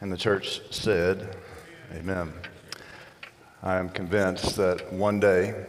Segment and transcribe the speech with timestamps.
[0.00, 1.36] And the church said,
[1.92, 2.32] Amen.
[3.62, 5.66] I am convinced that one day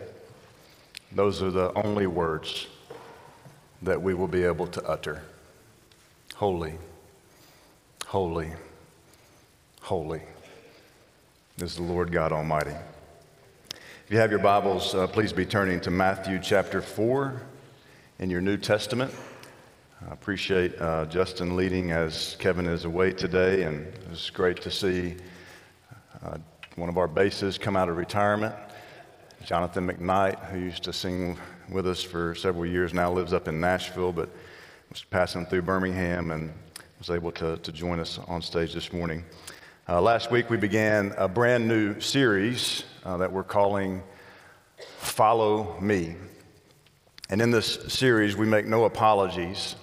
[1.12, 2.68] those are the only words
[3.82, 5.24] that we will be able to utter.
[6.36, 6.76] Holy,
[8.06, 8.52] holy,
[9.82, 10.22] holy
[11.58, 12.76] is the Lord God Almighty.
[13.72, 17.42] If you have your Bibles, uh, please be turning to Matthew chapter 4
[18.20, 19.12] in your New Testament.
[20.08, 25.18] I appreciate uh, Justin leading as Kevin is away today, and it's great to see
[26.24, 26.38] uh,
[26.78, 28.56] one of our basses come out of retirement.
[29.44, 31.38] Jonathan McKnight, who used to sing
[31.70, 34.30] with us for several years, now lives up in Nashville, but
[34.90, 36.54] was passing through Birmingham and
[36.98, 39.26] was able to, to join us on stage this morning.
[39.90, 44.02] Uh, last week, we began a brand new series uh, that we're calling
[45.00, 46.16] Follow Me.
[47.30, 49.76] And in this series, we make no apologies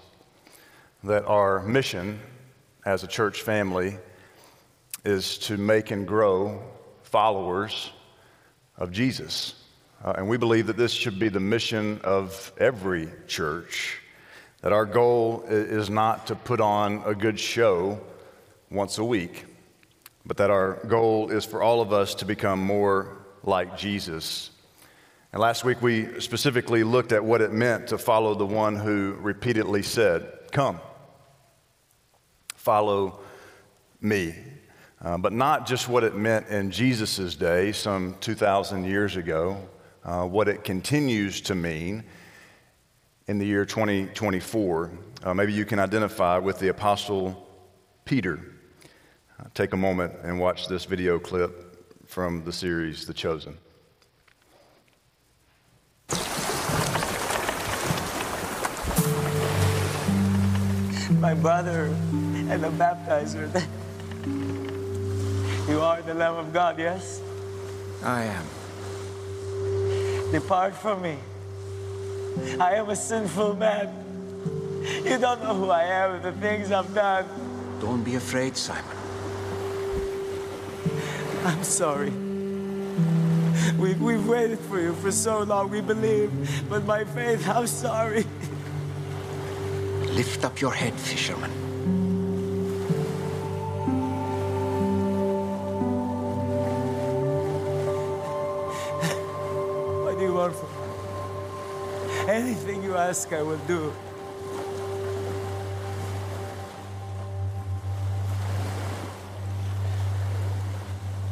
[1.05, 2.21] that our mission
[2.85, 3.99] as a church family
[5.05, 6.63] is to make and grow
[7.03, 7.91] followers
[8.77, 9.55] of Jesus.
[10.05, 14.01] Uh, and we believe that this should be the mission of every church.
[14.63, 18.01] That our goal is not to put on a good show
[18.71, 19.45] once a week,
[20.25, 24.51] but that our goal is for all of us to become more like Jesus.
[25.33, 29.16] And last week we specifically looked at what it meant to follow the one who
[29.21, 30.80] repeatedly said, Come
[32.54, 33.21] follow
[34.01, 34.35] me.
[35.02, 39.59] Uh, but not just what it meant in Jesus' day, some 2,000 years ago,
[40.02, 42.04] uh, what it continues to mean
[43.26, 44.90] in the year 2024.
[45.24, 47.46] Uh, maybe you can identify with the Apostle
[48.07, 48.41] Peter.
[49.38, 53.59] Uh, take a moment and watch this video clip from the series The Chosen.
[61.21, 61.87] My brother
[62.51, 63.51] and the baptizer.
[65.69, 67.21] You are the Lamb of God, yes?
[68.00, 68.45] I am.
[70.31, 71.19] Depart from me.
[72.60, 73.91] I am a sinful man.
[75.05, 77.26] You don't know who I am and the things I've done.
[77.81, 78.84] Don't be afraid, Simon.
[81.44, 82.10] I'm sorry.
[83.76, 86.31] We've, we've waited for you for so long, we believe.
[86.71, 88.25] But my faith, I'm sorry.
[90.16, 91.50] Lift up your head, fisherman.
[100.05, 102.32] What do you want from me?
[102.32, 103.93] Anything you ask, I will do.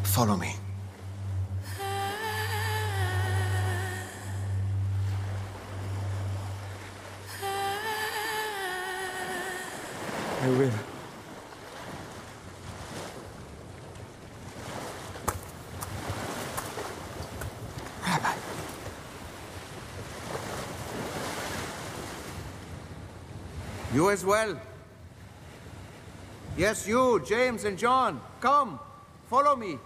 [0.02, 0.63] Follow me.
[10.44, 10.70] I will.
[18.06, 18.34] Rabbi.
[23.94, 24.60] You as well.
[26.58, 28.20] Yes, you, James and John.
[28.42, 28.78] Come,
[29.30, 29.78] follow me.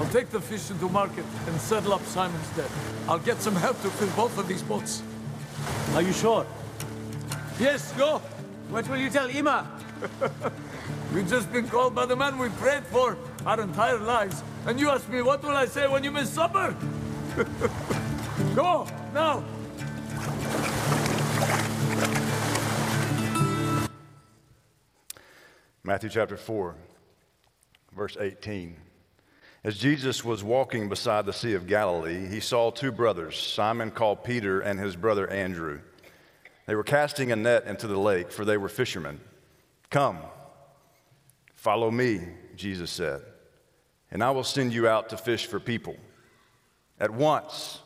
[0.00, 2.70] I'll take the fish into market and settle up Simon's debt.
[3.06, 5.02] I'll get some help to fill both of these boats.
[5.94, 6.46] Are you sure?
[7.58, 8.18] Yes, go!
[8.68, 9.66] What will you tell Ima?
[11.12, 13.16] We've just been called by the man we prayed for
[13.46, 14.42] our entire lives.
[14.66, 16.76] And you ask me, what will I say when you miss supper?
[18.54, 19.42] go, now!
[25.82, 26.76] Matthew chapter 4,
[27.96, 28.76] verse 18.
[29.68, 34.24] As Jesus was walking beside the Sea of Galilee, he saw two brothers, Simon called
[34.24, 35.80] Peter and his brother Andrew.
[36.64, 39.20] They were casting a net into the lake, for they were fishermen.
[39.90, 40.20] Come,
[41.54, 42.22] follow me,
[42.56, 43.20] Jesus said,
[44.10, 45.96] and I will send you out to fish for people.
[46.98, 47.82] At once,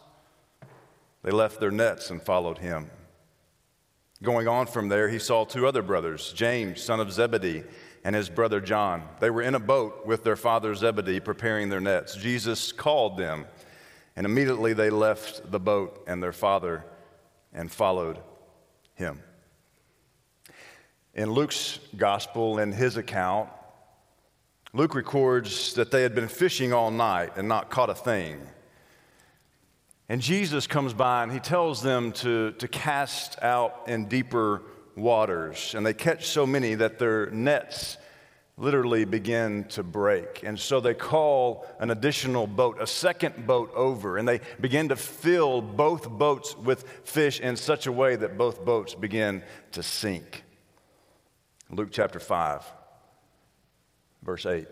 [1.25, 2.92] they left their nets and followed him.
[4.22, 7.65] Going on from there, he saw two other brothers, James, son of Zebedee,
[8.04, 9.04] and his brother John.
[9.21, 12.16] They were in a boat with their father Zebedee preparing their nets.
[12.16, 13.47] Jesus called them,
[14.16, 16.84] and immediately they left the boat and their father
[17.53, 18.19] and followed
[18.95, 19.21] him.
[21.15, 23.51] In Luke's gospel, in his account,
[24.72, 28.41] Luke records that they had been fishing all night and not caught a thing.
[30.09, 34.63] And Jesus comes by and he tells them to, to cast out in deeper
[34.97, 35.74] waters.
[35.74, 37.97] And they catch so many that their nets
[38.56, 40.42] literally begin to break.
[40.42, 44.97] And so they call an additional boat, a second boat over, and they begin to
[44.97, 49.42] fill both boats with fish in such a way that both boats begin
[49.72, 50.44] to sink.
[51.71, 52.65] Luke chapter 5,
[54.22, 54.68] verse 8.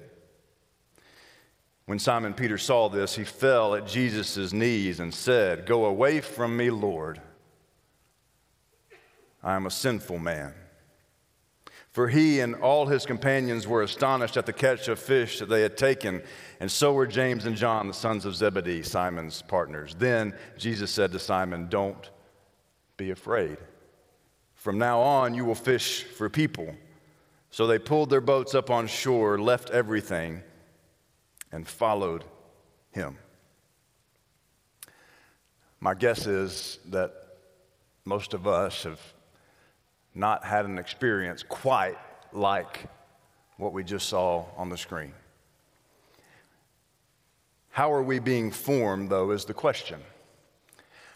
[1.87, 6.56] When Simon Peter saw this, he fell at Jesus' knees and said, Go away from
[6.56, 7.20] me, Lord.
[9.42, 10.54] I am a sinful man.
[11.90, 15.62] For he and all his companions were astonished at the catch of fish that they
[15.62, 16.22] had taken,
[16.60, 19.96] and so were James and John, the sons of Zebedee, Simon's partners.
[19.98, 22.10] Then Jesus said to Simon, Don't
[22.96, 23.58] be afraid.
[24.54, 26.75] From now on, you will fish for people.
[27.50, 30.42] So they pulled their boats up on shore, left everything,
[31.50, 32.25] and followed
[32.92, 33.19] him.
[35.81, 37.12] My guess is that
[38.04, 39.00] most of us have
[40.15, 41.97] not had an experience quite
[42.33, 42.87] like
[43.57, 45.12] what we just saw on the screen.
[47.71, 50.01] How are we being formed, though, is the question.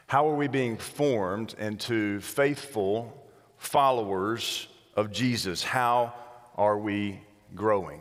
[0.06, 3.12] How are we being formed into faithful
[3.56, 5.64] followers of Jesus?
[5.64, 6.14] How
[6.56, 7.20] are we
[7.54, 8.00] growing?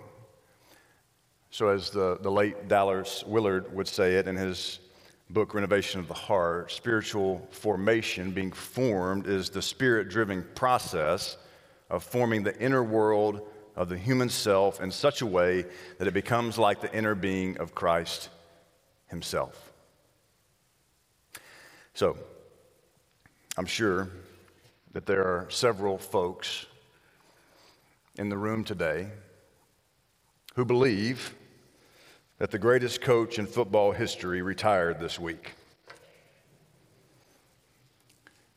[1.50, 4.80] So, as the, the late Dallas Willard would say it in his
[5.34, 11.38] book, Renovation of the Heart, spiritual formation, being formed, is the spirit driven process
[11.90, 13.42] of forming the inner world
[13.76, 15.66] of the human self in such a way
[15.98, 18.30] that it becomes like the inner being of Christ
[19.08, 19.74] Himself.
[21.96, 22.16] So,
[23.58, 24.10] I'm sure
[24.92, 26.68] that there are several folks
[28.18, 29.08] in the room today
[30.56, 31.34] who believe
[32.44, 35.54] that the greatest coach in football history retired this week.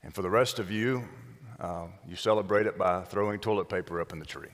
[0.03, 1.05] And for the rest of you,
[1.61, 4.49] uh, you celebrate it by throwing toilet paper up in the tree.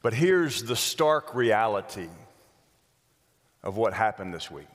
[0.00, 2.08] But here's the stark reality
[3.62, 4.68] of what happened this week.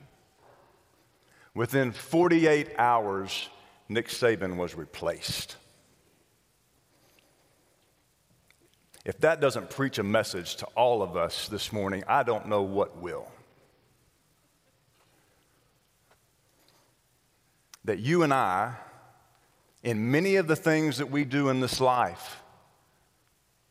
[1.54, 3.48] Within 48 hours,
[3.88, 5.56] Nick Saban was replaced.
[9.04, 12.62] If that doesn't preach a message to all of us this morning, I don't know
[12.62, 13.30] what will.
[17.84, 18.74] That you and I,
[19.82, 22.40] in many of the things that we do in this life,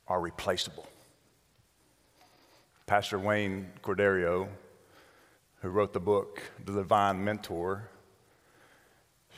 [0.08, 0.88] are replaceable.
[2.86, 4.48] Pastor Wayne Cordeiro
[5.64, 7.90] who wrote the book, The Divine Mentor,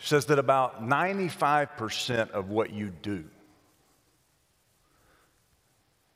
[0.02, 3.24] says that about 95% of what you do,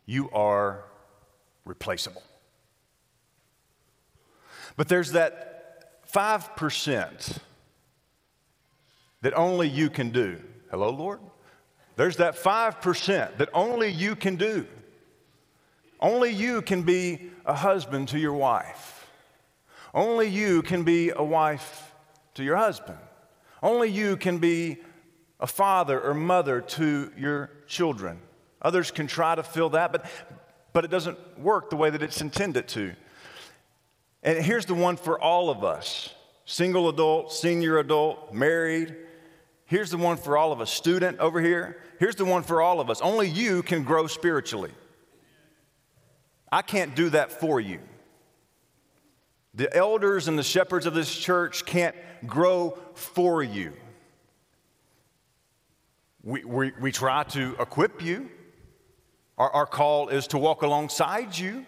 [0.09, 0.85] you are
[1.65, 2.23] replaceable.
[4.75, 7.37] But there's that 5%
[9.21, 10.41] that only you can do.
[10.71, 11.19] Hello, Lord?
[11.95, 14.65] There's that 5% that only you can do.
[15.99, 19.07] Only you can be a husband to your wife.
[19.93, 21.93] Only you can be a wife
[22.33, 22.97] to your husband.
[23.61, 24.77] Only you can be
[25.39, 28.21] a father or mother to your children.
[28.61, 30.05] Others can try to fill that, but,
[30.73, 32.93] but it doesn't work the way that it's intended to.
[34.21, 36.13] And here's the one for all of us
[36.45, 38.95] single adult, senior adult, married.
[39.65, 41.77] Here's the one for all of us, student over here.
[41.99, 43.01] Here's the one for all of us.
[43.01, 44.71] Only you can grow spiritually.
[46.51, 47.79] I can't do that for you.
[49.53, 51.95] The elders and the shepherds of this church can't
[52.25, 53.73] grow for you.
[56.23, 58.29] We, we, we try to equip you.
[59.39, 61.65] Our, our call is to walk alongside you.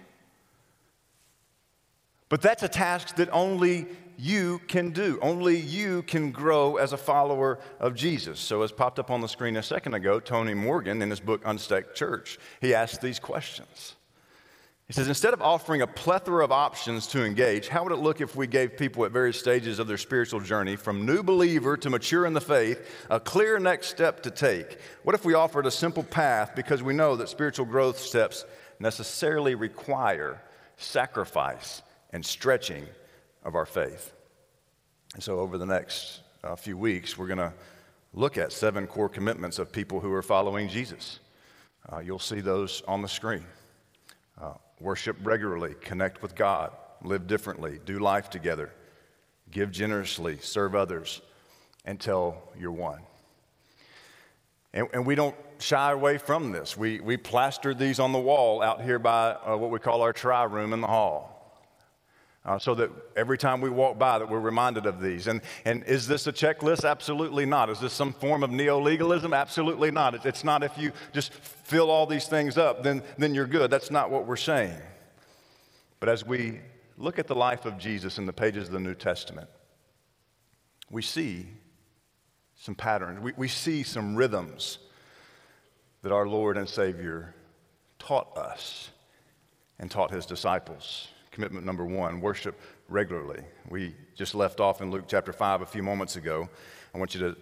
[2.29, 3.87] But that's a task that only
[4.17, 5.17] you can do.
[5.21, 8.39] Only you can grow as a follower of Jesus.
[8.39, 11.41] So, as popped up on the screen a second ago, Tony Morgan in his book
[11.43, 13.95] Unstuck Church, he asked these questions.
[14.91, 18.19] He says, instead of offering a plethora of options to engage, how would it look
[18.19, 21.89] if we gave people at various stages of their spiritual journey, from new believer to
[21.89, 24.79] mature in the faith, a clear next step to take?
[25.03, 28.43] What if we offered a simple path because we know that spiritual growth steps
[28.81, 30.41] necessarily require
[30.75, 32.85] sacrifice and stretching
[33.45, 34.11] of our faith?
[35.13, 37.53] And so, over the next uh, few weeks, we're going to
[38.13, 41.21] look at seven core commitments of people who are following Jesus.
[41.89, 43.45] Uh, you'll see those on the screen.
[44.81, 46.71] Worship regularly, connect with God,
[47.03, 48.71] live differently, do life together,
[49.51, 51.21] give generously, serve others
[51.85, 53.01] until you're one.
[54.73, 56.75] And, and we don't shy away from this.
[56.75, 60.13] We, we plastered these on the wall out here by uh, what we call our
[60.13, 61.40] tri room in the hall.
[62.43, 65.27] Uh, so that every time we walk by that we're reminded of these.
[65.27, 66.89] And, and is this a checklist?
[66.89, 67.69] Absolutely not.
[67.69, 69.31] Is this some form of neo-legalism?
[69.31, 70.15] Absolutely not.
[70.15, 73.69] It, it's not if you just fill all these things up then, then you're good.
[73.69, 74.75] That's not what we're saying.
[75.99, 76.61] But as we
[76.97, 79.49] look at the life of jesus in the pages of the new testament
[80.91, 81.47] we see
[82.55, 83.19] some patterns.
[83.21, 84.77] We, we see some rhythms
[86.03, 87.33] that our Lord and Savior
[87.97, 88.89] taught us
[89.79, 91.07] and taught his disciples.
[91.31, 92.59] Commitment number one worship
[92.89, 93.41] regularly.
[93.69, 96.49] We just left off in Luke chapter 5 a few moments ago.
[96.93, 97.37] I want you to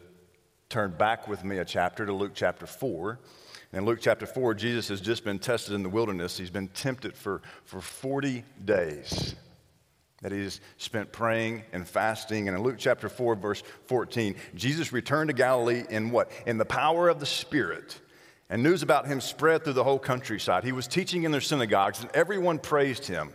[0.69, 3.19] turn back with me a chapter to Luke chapter 4.
[3.73, 6.37] In Luke chapter 4, Jesus has just been tested in the wilderness.
[6.37, 9.35] He's been tempted for, for 40 days
[10.21, 12.47] that he's spent praying and fasting.
[12.47, 16.31] And in Luke chapter 4, verse 14, Jesus returned to Galilee in what?
[16.45, 17.99] In the power of the Spirit.
[18.51, 20.63] And news about him spread through the whole countryside.
[20.63, 23.33] He was teaching in their synagogues, and everyone praised him.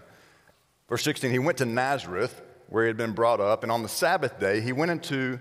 [0.89, 3.89] Verse 16, he went to Nazareth, where he had been brought up, and on the
[3.89, 5.39] Sabbath day, he went into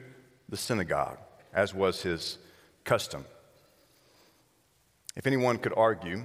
[0.50, 1.18] the synagogue,
[1.54, 2.38] as was his
[2.84, 3.26] custom.
[5.16, 6.24] If anyone could argue,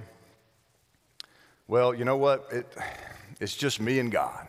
[1.67, 2.47] well, you know what?
[2.51, 2.77] It,
[3.39, 4.47] it's just me and God.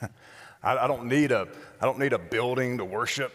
[0.62, 1.46] I, I, don't need a,
[1.80, 3.32] I don't need a building to worship.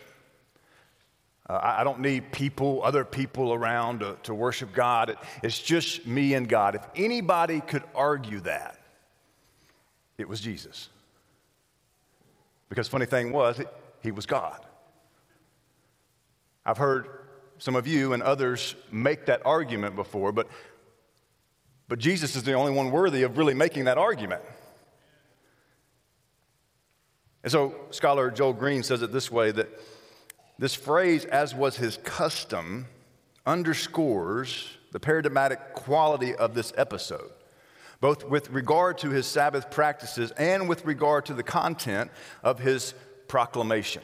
[1.50, 5.12] Uh, I, I, don't need people, other people around to, to worship God.
[5.12, 6.75] It, it's just me and God.
[6.75, 8.77] If anybody could argue that,
[10.17, 10.89] it was Jesus.
[12.69, 13.62] Because funny thing was,
[14.01, 14.65] he was God.
[16.65, 17.07] I've heard
[17.59, 20.47] some of you and others make that argument before, but,
[21.88, 24.41] but Jesus is the only one worthy of really making that argument.
[27.43, 29.69] And so, scholar Joel Green says it this way that
[30.59, 32.88] this phrase, as was his custom,
[33.45, 37.31] underscores the paradigmatic quality of this episode,
[38.00, 42.12] both with regard to his Sabbath practices and with regard to the content
[42.44, 42.94] of his
[43.27, 44.04] proclamation.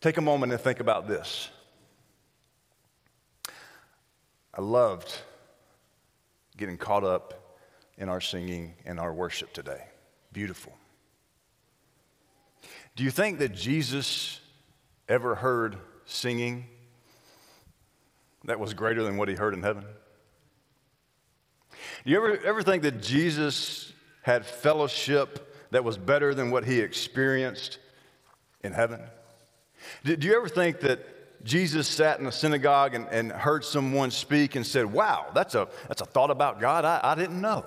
[0.00, 1.50] Take a moment and think about this.
[4.54, 5.12] I loved
[6.56, 7.56] getting caught up
[7.96, 9.84] in our singing and our worship today.
[10.32, 10.72] Beautiful.
[12.96, 14.40] Do you think that Jesus
[15.08, 16.66] ever heard singing
[18.44, 19.84] that was greater than what he heard in heaven?
[22.08, 27.78] You ever, ever think that Jesus had fellowship that was better than what he experienced
[28.64, 29.02] in heaven?
[30.04, 34.10] Do, do you ever think that Jesus sat in a synagogue and, and heard someone
[34.10, 37.66] speak and said, Wow, that's a, that's a thought about God I, I didn't know?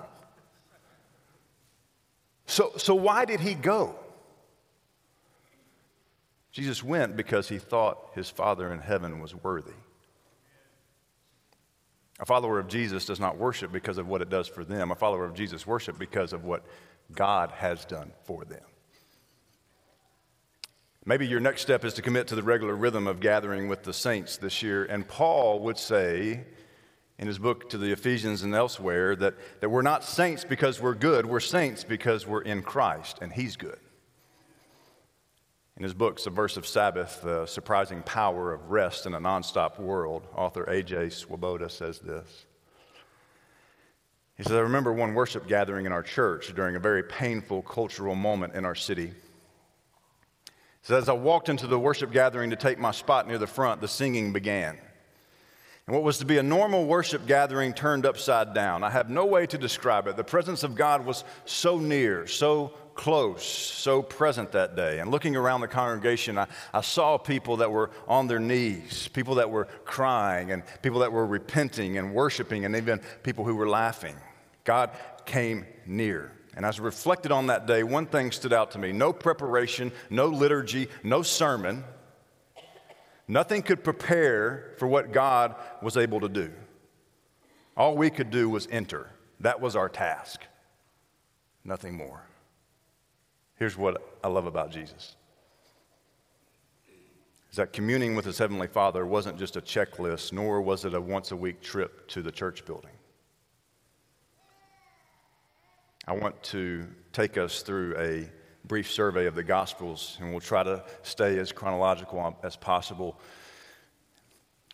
[2.48, 3.96] So, so, why did he go?
[6.52, 9.76] Jesus went because he thought his Father in heaven was worthy.
[12.22, 14.92] A follower of Jesus does not worship because of what it does for them.
[14.92, 16.64] A follower of Jesus worship because of what
[17.14, 18.62] God has done for them.
[21.04, 23.92] Maybe your next step is to commit to the regular rhythm of gathering with the
[23.92, 24.86] saints this year.
[24.86, 26.44] And Paul would say
[27.18, 30.94] in his book to the Ephesians and elsewhere that, that we're not saints because we're
[30.94, 33.80] good, we're saints because we're in Christ and he's good.
[35.78, 40.64] In his book, Subversive Sabbath, The Surprising Power of Rest in a Nonstop World, author
[40.66, 41.10] A.J.
[41.10, 42.46] Swoboda says this.
[44.36, 48.16] He says, I remember one worship gathering in our church during a very painful cultural
[48.16, 49.08] moment in our city.
[49.08, 49.14] He
[50.82, 53.82] says, As I walked into the worship gathering to take my spot near the front,
[53.82, 54.78] the singing began.
[55.88, 58.84] And what was to be a normal worship gathering turned upside down.
[58.84, 60.16] I have no way to describe it.
[60.16, 65.00] The presence of God was so near, so close, so present that day.
[65.00, 69.36] And looking around the congregation, I, I, saw people that were on their knees, people
[69.36, 73.70] that were crying, and people that were repenting and worshiping, and even people who were
[73.70, 74.16] laughing.
[74.64, 74.92] God
[75.26, 76.32] came near.
[76.56, 79.92] And as I reflected on that day, one thing stood out to me no preparation,
[80.10, 81.84] no liturgy, no sermon.
[83.28, 86.52] Nothing could prepare for what God was able to do.
[87.78, 89.10] All we could do was enter.
[89.40, 90.42] That was our task.
[91.64, 92.24] Nothing more.
[93.62, 95.16] Here's what I love about Jesus.
[97.52, 101.00] Is that communing with his heavenly father wasn't just a checklist nor was it a
[101.00, 102.90] once a week trip to the church building.
[106.08, 108.28] I want to take us through a
[108.68, 113.20] brief survey of the gospels and we'll try to stay as chronological as possible.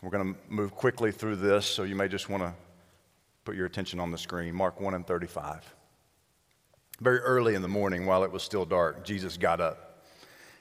[0.01, 2.53] We're going to move quickly through this so you may just want to
[3.43, 4.55] put your attention on the screen.
[4.55, 5.75] Mark 1 and 35
[6.99, 10.03] very early in the morning, while it was still dark, Jesus got up.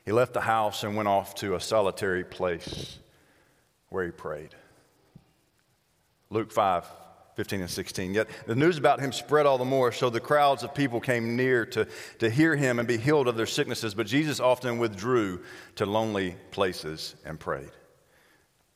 [0.05, 2.99] He left the house and went off to a solitary place
[3.88, 4.55] where he prayed.
[6.31, 6.85] Luke 5,
[7.37, 8.14] 15 and 16.
[8.14, 11.37] Yet the news about him spread all the more, so the crowds of people came
[11.37, 11.87] near to,
[12.19, 13.95] to hear him and be healed of their sicknesses.
[13.95, 15.40] But Jesus often withdrew
[15.76, 17.71] to lonely places and prayed.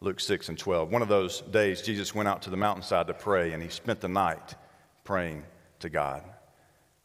[0.00, 0.90] Luke 6 and 12.
[0.90, 4.00] One of those days, Jesus went out to the mountainside to pray, and he spent
[4.00, 4.54] the night
[5.04, 5.44] praying
[5.80, 6.22] to God.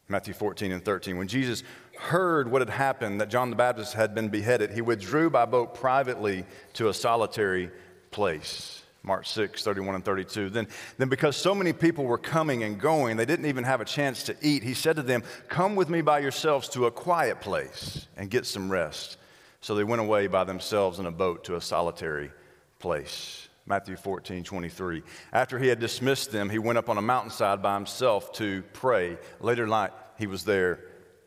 [0.08, 1.16] Matthew 14 and 13.
[1.16, 1.64] When Jesus
[1.98, 5.74] heard what had happened, that John the Baptist had been beheaded, he withdrew by boat
[5.74, 6.44] privately
[6.74, 7.70] to a solitary
[8.10, 8.82] place.
[9.02, 10.50] Mark 6, 31 and 32.
[10.50, 10.66] Then,
[10.98, 14.24] then, because so many people were coming and going, they didn't even have a chance
[14.24, 18.08] to eat, he said to them, Come with me by yourselves to a quiet place
[18.16, 19.16] and get some rest.
[19.60, 22.32] So they went away by themselves in a boat to a solitary
[22.80, 23.45] place.
[23.66, 25.02] Matthew 14, 23.
[25.32, 29.18] After he had dismissed them, he went up on a mountainside by himself to pray.
[29.40, 30.80] Later night, he was there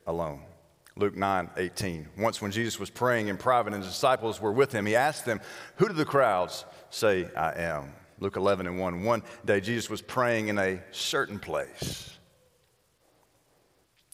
[0.07, 0.41] alone.
[0.95, 2.07] Luke 9, 18.
[2.17, 5.25] Once, when Jesus was praying in private and his disciples were with him, he asked
[5.25, 5.41] them,
[5.75, 7.93] Who do the crowds say I am?
[8.19, 9.03] Luke 11 and 1.
[9.03, 12.17] One day, Jesus was praying in a certain place.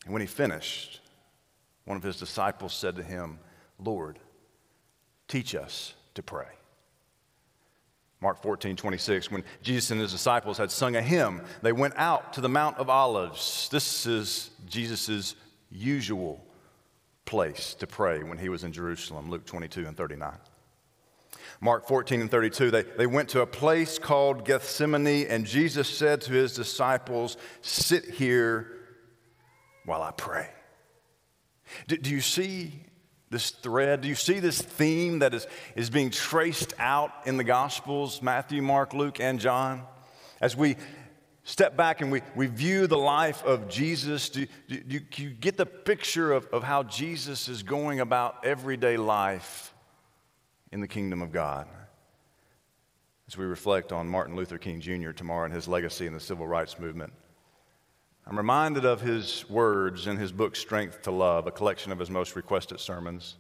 [0.04, 1.00] And when he finished,
[1.86, 3.40] one of his disciples said to him,
[3.80, 4.20] Lord,
[5.28, 6.48] teach us to pray.
[8.22, 12.34] Mark 14, 26, when Jesus and his disciples had sung a hymn, they went out
[12.34, 13.68] to the Mount of Olives.
[13.72, 15.36] This is Jesus'
[15.70, 16.46] usual
[17.26, 20.34] place to pray when he was in Jerusalem, Luke 22 and 39.
[21.62, 26.22] Mark 14 and 32, they, they went to a place called Gethsemane, and Jesus said
[26.22, 28.68] to his disciples, Sit here
[29.86, 30.50] while I pray.
[31.88, 32.84] Do, do you see
[33.36, 34.00] this thread?
[34.00, 38.62] Do you see this theme that is, is being traced out in the Gospels, Matthew,
[38.62, 39.84] Mark, Luke, and John?
[40.40, 40.78] As we
[41.44, 45.58] step back and we, we view the life of Jesus, do, do, do you get
[45.58, 49.74] the picture of, of how Jesus is going about everyday life
[50.72, 51.68] in the kingdom of God?
[53.28, 55.12] As we reflect on Martin Luther King Jr.
[55.12, 57.12] tomorrow and his legacy in the civil rights movement,
[58.28, 62.10] I'm reminded of his words in his book, Strength to Love, a collection of his
[62.10, 63.36] most requested sermons,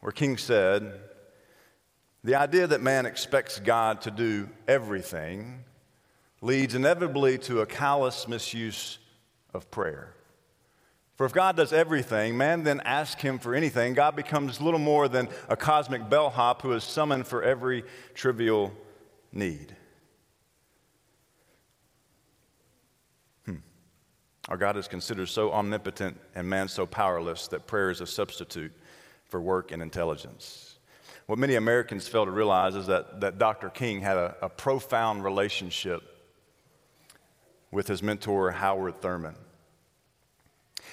[0.00, 1.00] where King said,
[2.24, 5.64] The idea that man expects God to do everything
[6.40, 8.98] leads inevitably to a callous misuse
[9.52, 10.14] of prayer.
[11.16, 15.08] For if God does everything, man then asks him for anything, God becomes little more
[15.08, 18.72] than a cosmic bellhop who is summoned for every trivial
[19.30, 19.76] need.
[24.52, 28.70] Our God is considered so omnipotent and man so powerless that prayer is a substitute
[29.24, 30.76] for work and intelligence.
[31.24, 33.70] What many Americans fail to realize is that, that Dr.
[33.70, 36.02] King had a, a profound relationship
[37.70, 39.36] with his mentor, Howard Thurman.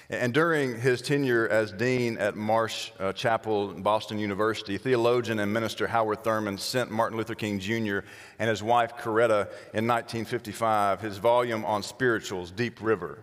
[0.10, 5.86] And during his tenure as dean at Marsh uh, Chapel, Boston University, theologian and minister
[5.86, 8.00] Howard Thurman sent Martin Luther King Jr.
[8.40, 13.20] and his wife Coretta in 1955 his volume on spirituals, Deep River.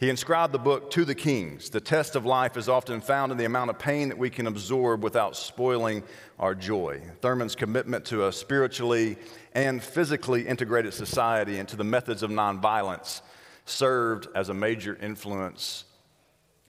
[0.00, 1.68] He inscribed the book to the kings.
[1.68, 4.46] The test of life is often found in the amount of pain that we can
[4.46, 6.02] absorb without spoiling
[6.38, 7.02] our joy.
[7.20, 9.18] Thurman's commitment to a spiritually
[9.52, 13.20] and physically integrated society and to the methods of nonviolence
[13.66, 15.84] served as a major influence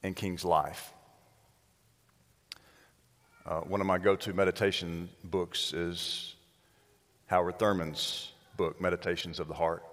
[0.04, 0.91] in King's life.
[3.46, 6.36] Uh, one of my go to meditation books is
[7.28, 9.84] Howard Thurman's book, Meditations of the Heart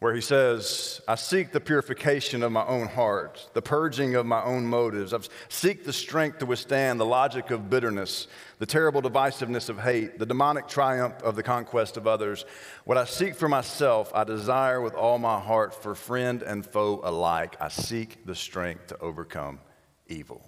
[0.00, 4.42] where he says, I seek the purification of my own heart, the purging of my
[4.42, 5.14] own motives.
[5.14, 8.26] I seek the strength to withstand the logic of bitterness,
[8.58, 12.44] the terrible divisiveness of hate, the demonic triumph of the conquest of others.
[12.84, 17.00] What I seek for myself, I desire with all my heart for friend and foe
[17.04, 17.56] alike.
[17.60, 19.60] I seek the strength to overcome
[20.08, 20.44] evil.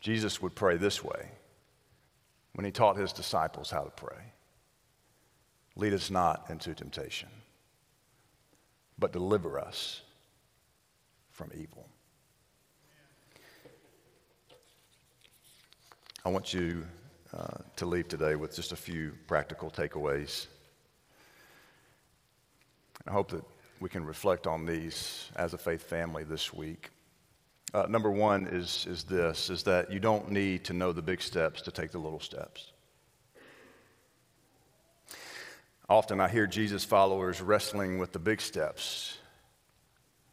[0.00, 1.30] Jesus would pray this way
[2.54, 4.32] when he taught his disciples how to pray
[5.76, 7.28] Lead us not into temptation
[8.98, 10.02] but deliver us
[11.30, 11.86] from evil.
[16.24, 16.84] I want you
[17.36, 20.46] uh, to leave today with just a few practical takeaways.
[23.06, 23.44] I hope that
[23.80, 26.90] we can reflect on these as a faith family this week.
[27.74, 31.20] Uh, number one is, is this, is that you don't need to know the big
[31.20, 32.72] steps to take the little steps.
[35.88, 39.18] Often I hear Jesus followers wrestling with the big steps.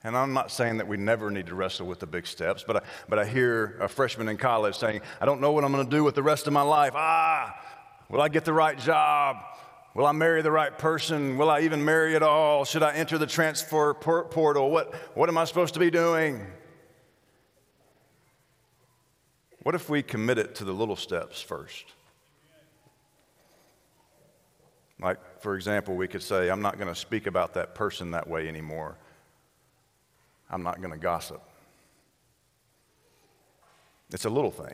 [0.04, 2.78] And I'm not saying that we never need to wrestle with the big steps, but
[2.78, 5.86] I, but I hear a freshman in college saying, I don't know what I'm going
[5.86, 6.94] to do with the rest of my life.
[6.96, 7.56] Ah,
[8.10, 9.38] will I get the right job?
[9.96, 11.38] Will I marry the right person?
[11.38, 12.66] Will I even marry at all?
[12.66, 14.72] Should I enter the transfer portal?
[14.72, 16.46] What, what am I supposed to be doing?
[19.62, 21.86] What if we commit it to the little steps first?
[25.00, 28.30] Like, for example, we could say, I'm not going to speak about that person that
[28.30, 28.96] way anymore.
[30.50, 31.42] I'm not going to gossip.
[34.14, 34.74] It's a little thing.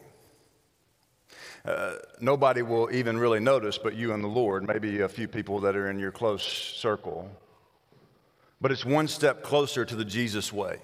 [1.65, 5.59] Uh, nobody will even really notice but you and the Lord, maybe a few people
[5.61, 7.27] that are in your close circle.
[8.61, 10.79] but it's one step closer to the Jesus way.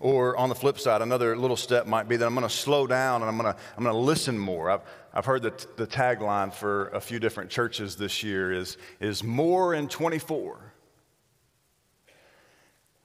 [0.00, 2.86] Or on the flip side, another little step might be that I'm going to slow
[2.86, 4.70] down and I'm going to, I'm going to listen more.
[4.70, 9.22] I've, I've heard that the tagline for a few different churches this year is, is
[9.22, 10.58] more in 24.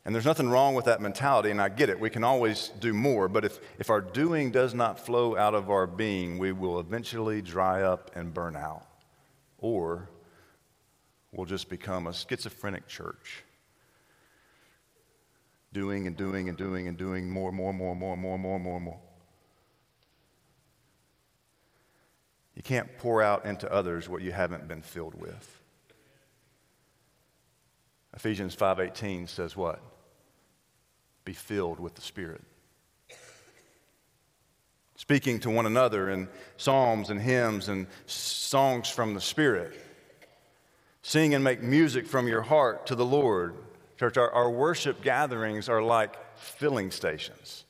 [0.06, 2.00] And there's nothing wrong with that mentality, and I get it.
[2.00, 5.72] We can always do more, but if, if our doing does not flow out of
[5.72, 8.86] our being, we will eventually dry up and burn out.
[9.58, 10.08] Or
[11.32, 13.45] we'll just become a schizophrenic church.
[15.76, 18.22] Doing and doing and doing and doing more, and more, and more, and more, and
[18.22, 19.00] more, and more, more, more.
[22.56, 25.62] You can't pour out into others what you haven't been filled with.
[28.16, 29.82] Ephesians 5:18 says what?
[31.26, 32.42] be filled with the Spirit.
[34.96, 39.78] Speaking to one another in psalms and hymns and songs from the Spirit.
[41.02, 43.56] Sing and make music from your heart to the Lord.
[43.98, 47.64] Church, our, our worship gatherings are like filling stations.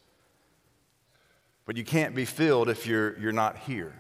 [1.65, 3.93] But you can't be filled if you're, you're not here.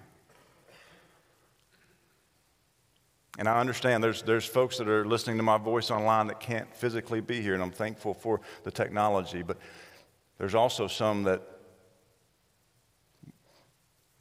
[3.37, 6.73] And I understand there's, there's folks that are listening to my voice online that can't
[6.73, 9.41] physically be here, and I'm thankful for the technology.
[9.41, 9.57] But
[10.37, 11.41] there's also some that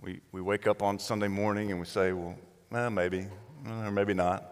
[0.01, 2.35] we, we wake up on Sunday morning and we say, well,
[2.71, 3.27] well maybe,
[3.67, 4.51] or maybe not.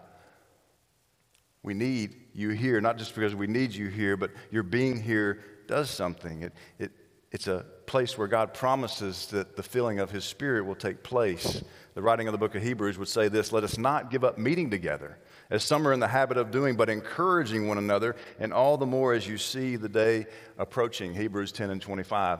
[1.61, 5.39] We need you here, not just because we need you here, but your being here
[5.67, 6.43] does something.
[6.43, 6.91] It, it,
[7.31, 11.63] it's a place where God promises that the filling of His Spirit will take place.
[11.95, 14.37] The writing of the book of Hebrews would say this Let us not give up
[14.37, 15.17] meeting together,
[15.49, 18.85] as some are in the habit of doing, but encouraging one another, and all the
[18.85, 20.25] more as you see the day
[20.57, 21.13] approaching.
[21.13, 22.39] Hebrews 10 and 25.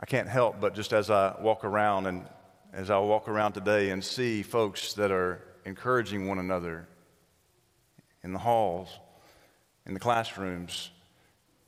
[0.00, 2.28] I can't help but just as I walk around and
[2.72, 6.88] as I walk around today and see folks that are encouraging one another
[8.24, 8.88] in the halls,
[9.86, 10.90] in the classrooms,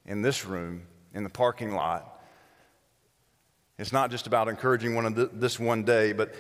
[0.07, 0.83] in this room,
[1.15, 2.21] in the parking lot.
[3.79, 6.35] It's not just about encouraging one of this one day, but,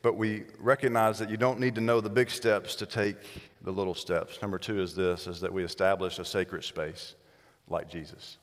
[0.00, 3.16] but we recognize that you don't need to know the big steps to take
[3.60, 4.40] the little steps.
[4.40, 7.14] Number two is this, is that we establish a sacred space
[7.68, 8.38] like Jesus.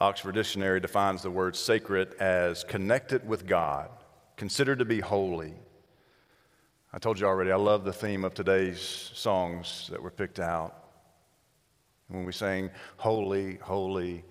[0.00, 3.90] Oxford Dictionary defines the word sacred as connected with God,
[4.36, 5.52] considered to be holy.
[6.92, 8.80] I told you already, I love the theme of today's
[9.14, 10.74] songs that were picked out
[12.08, 14.24] when we sang, Holy, Holy,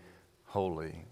[0.44, 1.06] Holy.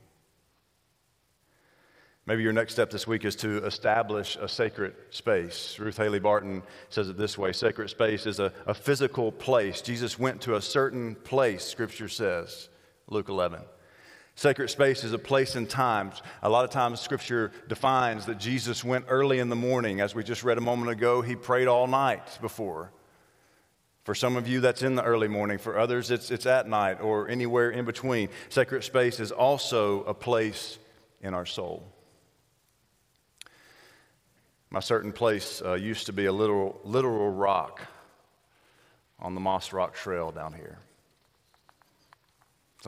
[2.26, 5.80] Maybe your next step this week is to establish a sacred space.
[5.80, 9.82] Ruth Haley Barton says it this way Sacred space is a, a physical place.
[9.82, 12.68] Jesus went to a certain place, Scripture says,
[13.08, 13.62] Luke 11.
[14.38, 16.12] Sacred space is a place and time.
[16.44, 20.00] A lot of times, Scripture defines that Jesus went early in the morning.
[20.00, 22.92] As we just read a moment ago, he prayed all night before.
[24.04, 25.58] For some of you, that's in the early morning.
[25.58, 28.30] For others, it's, it's at night or anywhere in between.
[28.50, 30.78] Sacred space is also a place
[31.20, 31.92] in our soul.
[34.70, 37.82] My certain place uh, used to be a literal, literal rock
[39.20, 40.78] on the Moss Rock Trail down here.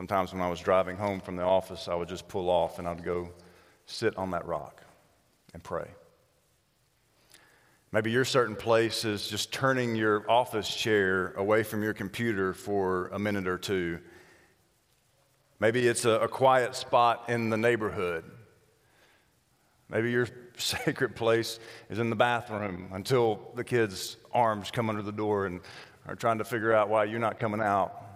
[0.00, 2.88] Sometimes when I was driving home from the office, I would just pull off and
[2.88, 3.28] I'd go
[3.84, 4.82] sit on that rock
[5.52, 5.88] and pray.
[7.92, 13.08] Maybe your certain place is just turning your office chair away from your computer for
[13.08, 13.98] a minute or two.
[15.58, 18.24] Maybe it's a, a quiet spot in the neighborhood.
[19.90, 21.58] Maybe your sacred place
[21.90, 25.60] is in the bathroom until the kids' arms come under the door and
[26.06, 28.09] are trying to figure out why you're not coming out.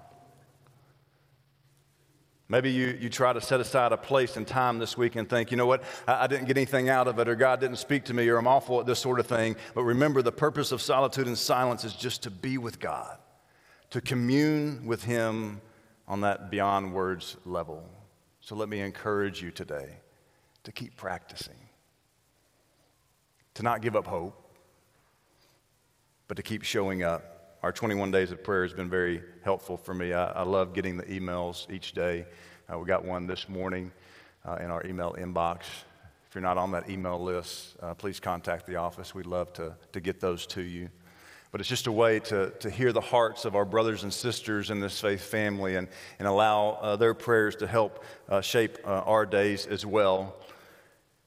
[2.48, 5.50] Maybe you, you try to set aside a place and time this week and think,
[5.50, 8.04] you know what, I, I, didn't get anything out of it, or God didn't speak
[8.04, 9.57] to me, or I'm awful at this sort of thing.
[9.74, 13.16] But remember, the purpose of solitude and silence is just to be with God,
[13.90, 15.62] to commune with Him
[16.07, 17.83] on that beyond words level.
[18.42, 19.96] So let me encourage you today
[20.64, 21.57] to keep practicing,
[23.54, 24.38] to not give up hope,
[26.28, 27.34] but to keep showing up
[27.64, 30.12] our 21 days of prayer has been very helpful for me.
[30.12, 32.27] I, I love getting the emails each day.
[32.70, 33.90] Uh, we got one this morning
[34.44, 35.61] uh, in our email inbox.
[36.29, 39.14] If you're not on that email list, uh, please contact the office.
[39.14, 40.90] We'd love to, to get those to you.
[41.53, 44.68] But it's just a way to, to hear the hearts of our brothers and sisters
[44.68, 48.88] in this faith family and, and allow uh, their prayers to help uh, shape uh,
[49.07, 50.37] our days as well.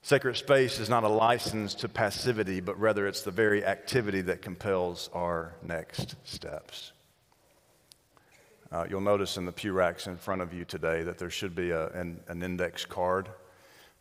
[0.08, 4.42] Sacred space is not a license to passivity, but rather it's the very activity that
[4.42, 6.94] compels our next steps.
[8.72, 11.54] Uh, you'll notice in the pew racks in front of you today that there should
[11.54, 13.28] be a, an, an, index card.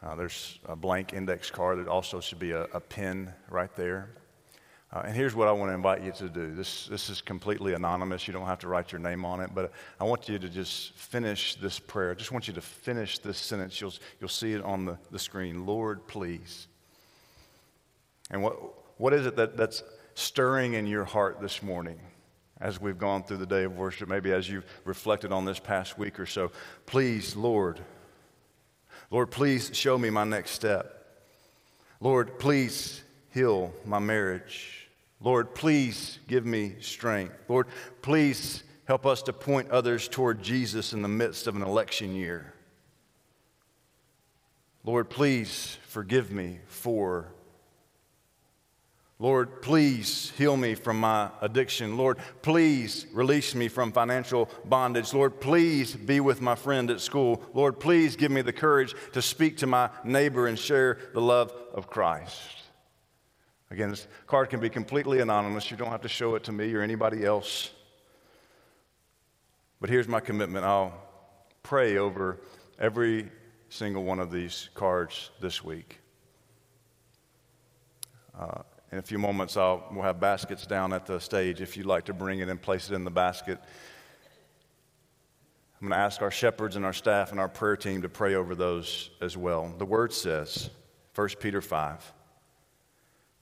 [0.01, 1.77] Uh, there's a blank index card.
[1.77, 4.11] There also should be a, a pen right there.
[4.92, 6.55] Uh, and here's what I want to invite you to do.
[6.55, 8.27] This, this is completely anonymous.
[8.29, 10.92] You don't have to write your name on it, but I want you to just
[10.92, 12.12] finish this prayer.
[12.12, 13.81] I just want you to finish this sentence.
[13.81, 15.66] You'll, you'll see it on the, the screen.
[15.66, 16.68] Lord, please.
[18.31, 18.57] And what,
[18.99, 19.83] what is it that, that's
[20.14, 21.99] stirring in your heart this morning
[22.61, 25.99] as we've gone through the day of worship, maybe as you've reflected on this past
[25.99, 26.53] week or so?
[26.87, 27.81] Please, Lord.
[29.11, 30.92] Lord, please show me my next step.
[32.01, 34.76] Lord, please heal my marriage.
[35.20, 37.35] Lord, please give me strength.
[37.48, 37.68] Lord,
[38.02, 42.52] please help us to point others toward Jesus in the midst of an election year.
[44.85, 47.33] Lord, please forgive me for.
[49.18, 51.96] Lord, please heal me from my addiction.
[51.96, 55.14] Lord, please release me from financial bondage.
[55.14, 57.42] Lord, please be with my friend at school.
[57.55, 61.52] Lord, please give me the courage to speak to my neighbor and share the love
[61.72, 62.65] of Christ.
[63.70, 65.70] Again, this card can be completely anonymous.
[65.70, 67.70] You don't have to show it to me or anybody else.
[69.81, 70.94] But here's my commitment I'll
[71.62, 72.38] pray over
[72.79, 73.29] every
[73.68, 75.98] single one of these cards this week.
[78.38, 81.87] Uh, in a few moments, I'll, we'll have baskets down at the stage if you'd
[81.87, 83.59] like to bring it and place it in the basket.
[85.81, 88.35] I'm going to ask our shepherds and our staff and our prayer team to pray
[88.35, 89.74] over those as well.
[89.76, 90.70] The word says,
[91.14, 92.12] 1 Peter 5,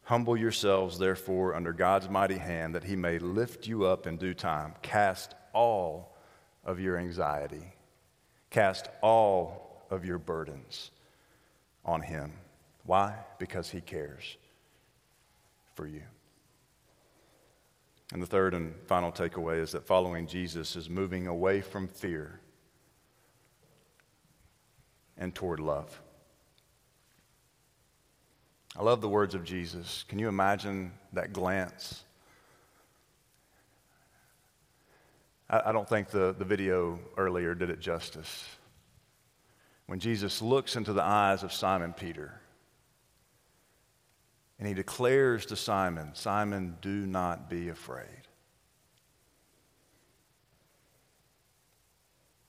[0.04, 4.34] Humble yourselves, therefore, under God's mighty hand, that he may lift you up in due
[4.34, 4.74] time.
[4.82, 6.14] Cast all
[6.62, 7.72] of your anxiety,
[8.50, 10.90] cast all of your burdens
[11.84, 12.32] on him.
[12.84, 13.14] Why?
[13.38, 14.36] Because he cares
[15.74, 16.02] for you.
[18.12, 22.40] And the third and final takeaway is that following Jesus is moving away from fear
[25.16, 26.00] and toward love.
[28.76, 30.04] I love the words of Jesus.
[30.08, 32.02] Can you imagine that glance?
[35.48, 38.44] I, I don't think the, the video earlier did it justice.
[39.87, 42.40] When Jesus looks into the eyes of Simon Peter
[44.58, 48.08] and he declares to Simon, Simon, do not be afraid.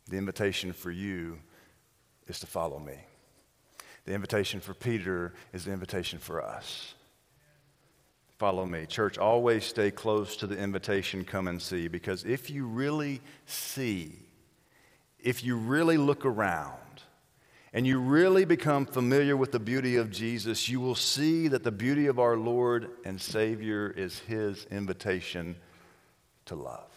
[0.07, 1.39] The invitation for you
[2.27, 2.97] is to follow me.
[4.05, 6.93] The invitation for Peter is the invitation for us.
[8.37, 8.85] Follow me.
[8.85, 14.13] Church, always stay close to the invitation, come and see, because if you really see,
[15.19, 16.77] if you really look around,
[17.73, 21.71] and you really become familiar with the beauty of Jesus, you will see that the
[21.71, 25.57] beauty of our Lord and Savior is His invitation
[26.45, 26.89] to love.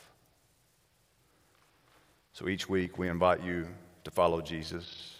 [2.32, 3.66] So each week we invite you
[4.04, 5.17] to follow Jesus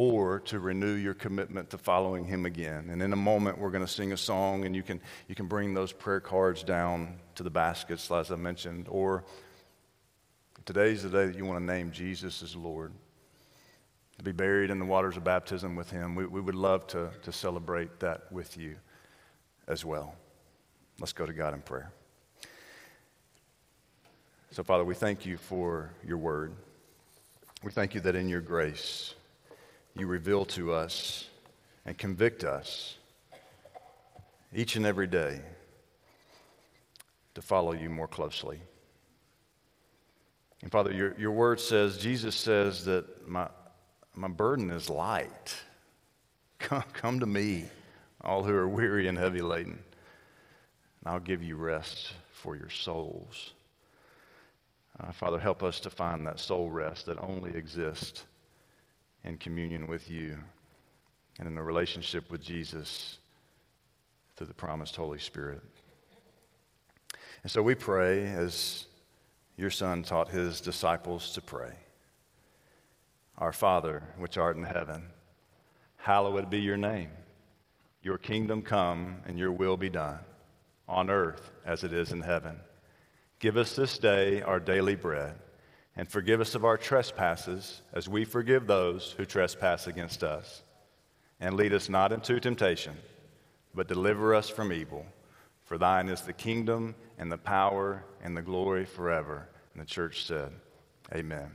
[0.00, 2.88] or to renew your commitment to following him again.
[2.88, 5.46] And in a moment, we're going to sing a song, and you can, you can
[5.46, 8.86] bring those prayer cards down to the baskets, as I mentioned.
[8.88, 9.24] Or
[10.64, 12.92] today's the day that you want to name Jesus as Lord,
[14.16, 16.14] to be buried in the waters of baptism with him.
[16.14, 18.76] We, we would love to, to celebrate that with you
[19.68, 20.14] as well.
[20.98, 21.92] Let's go to God in prayer.
[24.50, 26.54] So, Father, we thank you for your word.
[27.62, 29.14] We thank you that in your grace,
[29.96, 31.28] you reveal to us
[31.84, 32.96] and convict us
[34.54, 35.40] each and every day
[37.34, 38.60] to follow you more closely.
[40.62, 43.48] And Father, your, your word says, Jesus says that my,
[44.14, 45.56] my burden is light.
[46.58, 47.64] Come, come to me,
[48.20, 49.78] all who are weary and heavy laden,
[51.00, 53.54] and I'll give you rest for your souls.
[54.98, 58.24] Uh, Father, help us to find that soul rest that only exists
[59.24, 60.38] in communion with you
[61.38, 63.18] and in a relationship with Jesus
[64.36, 65.62] through the promised Holy Spirit.
[67.42, 68.86] And so we pray as
[69.56, 71.72] your Son taught his disciples to pray
[73.38, 75.04] Our Father, which art in heaven,
[75.96, 77.10] hallowed be your name.
[78.02, 80.18] Your kingdom come and your will be done
[80.88, 82.56] on earth as it is in heaven.
[83.38, 85.36] Give us this day our daily bread
[85.96, 90.62] and forgive us of our trespasses as we forgive those who trespass against us.
[91.40, 92.96] And lead us not into temptation,
[93.74, 95.06] but deliver us from evil.
[95.64, 99.48] For thine is the kingdom and the power and the glory forever.
[99.72, 100.52] And the church said,
[101.14, 101.50] Amen.